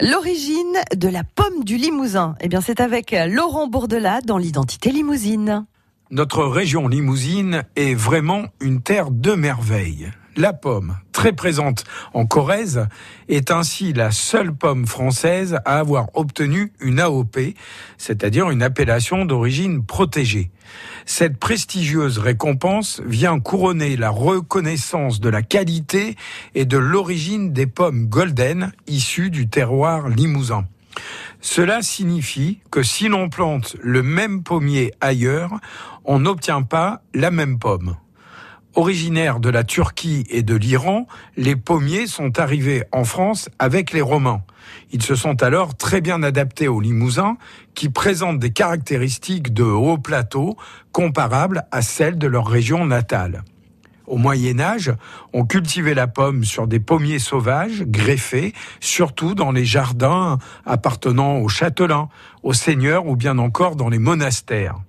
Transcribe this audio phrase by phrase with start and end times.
[0.00, 5.66] L'origine de la pomme du Limousin, eh bien c'est avec Laurent Bourdelat dans l'identité limousine.
[6.10, 10.10] Notre région limousine est vraiment une terre de merveilles.
[10.36, 12.88] La pomme, très présente en Corrèze,
[13.28, 17.36] est ainsi la seule pomme française à avoir obtenu une AOP,
[17.98, 20.50] c'est-à-dire une appellation d'origine protégée.
[21.04, 26.16] Cette prestigieuse récompense vient couronner la reconnaissance de la qualité
[26.54, 30.64] et de l'origine des pommes golden issues du terroir limousin.
[31.42, 35.52] Cela signifie que si l'on plante le même pommier ailleurs,
[36.06, 37.96] on n'obtient pas la même pomme.
[38.76, 44.00] Originaires de la Turquie et de l'Iran, les pommiers sont arrivés en France avec les
[44.00, 44.42] Romains.
[44.92, 47.36] Ils se sont alors très bien adaptés aux limousins
[47.74, 50.56] qui présentent des caractéristiques de haut plateau
[50.92, 53.42] comparables à celles de leur région natale.
[54.06, 54.92] Au Moyen Âge,
[55.32, 61.48] on cultivait la pomme sur des pommiers sauvages, greffés, surtout dans les jardins appartenant aux
[61.48, 62.08] châtelains,
[62.44, 64.80] aux seigneurs ou bien encore dans les monastères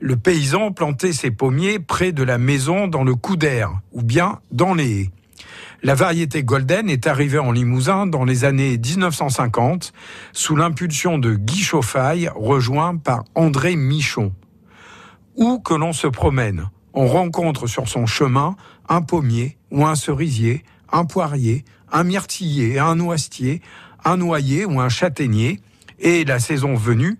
[0.00, 4.74] le paysan plantait ses pommiers près de la maison dans le couder ou bien dans
[4.74, 5.10] les haies.
[5.82, 9.92] La variété Golden est arrivée en Limousin dans les années 1950
[10.32, 14.32] sous l'impulsion de Guy Chauffaille, rejoint par André Michon.
[15.36, 18.56] Où que l'on se promène, on rencontre sur son chemin
[18.88, 23.62] un pommier ou un cerisier, un poirier, un myrtillier, un noisetier,
[24.04, 25.60] un noyer ou un châtaignier,
[25.98, 27.18] et la saison venue,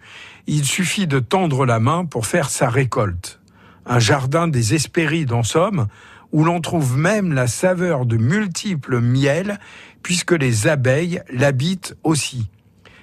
[0.53, 3.39] il suffit de tendre la main pour faire sa récolte.
[3.87, 5.87] Un jardin des Hespérides en somme,
[6.33, 9.61] où l'on trouve même la saveur de multiples miels,
[10.03, 12.51] puisque les abeilles l'habitent aussi.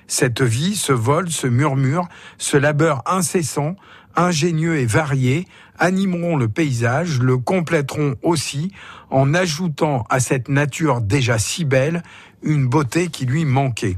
[0.07, 3.77] Cette vie, ce vol, ce murmure, ce labeur incessant,
[4.17, 5.47] ingénieux et varié,
[5.79, 8.73] animeront le paysage, le compléteront aussi
[9.09, 12.03] en ajoutant à cette nature déjà si belle
[12.43, 13.95] une beauté qui lui manquait.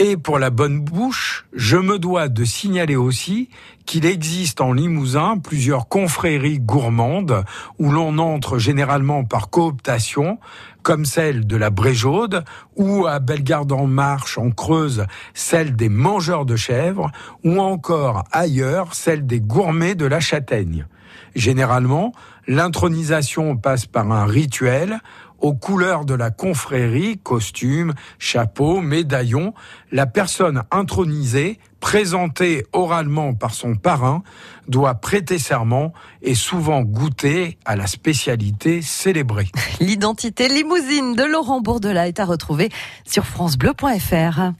[0.00, 3.50] Et pour la bonne bouche, je me dois de signaler aussi
[3.84, 7.44] qu'il existe en Limousin plusieurs confréries gourmandes
[7.80, 10.38] où l'on entre généralement par cooptation,
[10.84, 12.44] comme celle de la Bréjaude,
[12.76, 17.10] ou à Bellegarde en Marche, en Creuse, celle des mangeurs de chèvres,
[17.42, 20.86] ou encore ailleurs, celle des gourmets de la Châtaigne.
[21.34, 22.12] Généralement,
[22.46, 25.00] l'intronisation passe par un rituel
[25.40, 29.54] aux couleurs de la confrérie, costume, chapeau, médaillon,
[29.92, 34.22] la personne intronisée, présentée oralement par son parrain,
[34.66, 35.92] doit prêter serment
[36.22, 39.48] et souvent goûter à la spécialité célébrée.
[39.80, 42.70] L'identité limousine de Laurent Bourdelat est à retrouver
[43.06, 44.52] sur francebleu.fr.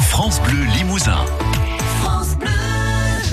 [0.00, 1.24] France Bleu Limousin.